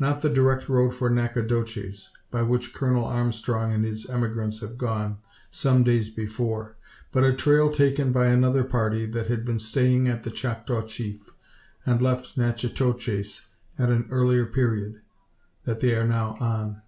Not 0.00 0.22
the 0.22 0.28
direct 0.28 0.68
road 0.68 0.90
for 0.96 1.08
Nacogdoches 1.08 2.08
by 2.32 2.42
which 2.42 2.74
Colonel 2.74 3.04
Armstrong 3.04 3.72
and 3.72 3.84
his 3.84 4.06
emigrants 4.10 4.58
have 4.58 4.76
gone, 4.76 5.18
some 5.52 5.84
ten 5.84 5.84
days 5.84 6.10
before; 6.10 6.74
but 7.12 7.22
a 7.22 7.32
trail 7.32 7.70
taken 7.70 8.10
by 8.10 8.26
another 8.26 8.64
party 8.64 9.06
that 9.06 9.28
had 9.28 9.44
been 9.44 9.60
staying 9.60 10.08
at 10.08 10.24
the 10.24 10.32
Choctaw 10.32 10.82
Chief, 10.82 11.30
and 11.86 12.02
left 12.02 12.36
Natchitoches 12.36 13.50
at 13.78 13.88
an 13.88 14.08
earlier 14.10 14.46
period 14.46 15.00
that 15.62 15.78
they 15.78 15.94
are 15.94 16.04
now 16.08 16.36
on. 16.40 16.82